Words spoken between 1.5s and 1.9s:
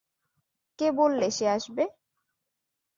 আসবে?